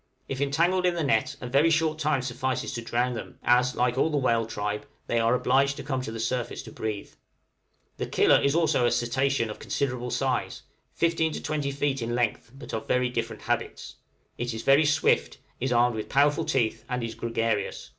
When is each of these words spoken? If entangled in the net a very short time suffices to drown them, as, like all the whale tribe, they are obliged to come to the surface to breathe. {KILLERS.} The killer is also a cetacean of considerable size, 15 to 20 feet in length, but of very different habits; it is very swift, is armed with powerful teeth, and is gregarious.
If 0.27 0.41
entangled 0.41 0.87
in 0.87 0.95
the 0.95 1.03
net 1.03 1.35
a 1.41 1.47
very 1.47 1.69
short 1.69 1.99
time 1.99 2.23
suffices 2.23 2.73
to 2.73 2.81
drown 2.81 3.13
them, 3.13 3.37
as, 3.43 3.75
like 3.75 3.99
all 3.99 4.09
the 4.09 4.17
whale 4.17 4.47
tribe, 4.47 4.87
they 5.05 5.19
are 5.19 5.35
obliged 5.35 5.77
to 5.77 5.83
come 5.83 6.01
to 6.01 6.11
the 6.11 6.19
surface 6.19 6.63
to 6.63 6.71
breathe. 6.71 7.09
{KILLERS.} 7.09 7.17
The 7.97 8.05
killer 8.07 8.41
is 8.41 8.55
also 8.55 8.87
a 8.87 8.91
cetacean 8.91 9.51
of 9.51 9.59
considerable 9.59 10.09
size, 10.09 10.63
15 10.95 11.33
to 11.33 11.43
20 11.43 11.69
feet 11.71 12.01
in 12.01 12.15
length, 12.15 12.51
but 12.55 12.73
of 12.73 12.87
very 12.87 13.09
different 13.09 13.43
habits; 13.43 13.97
it 14.39 14.55
is 14.55 14.63
very 14.63 14.85
swift, 14.85 15.37
is 15.59 15.71
armed 15.71 15.95
with 15.95 16.09
powerful 16.09 16.45
teeth, 16.45 16.83
and 16.89 17.03
is 17.03 17.13
gregarious. 17.13 17.89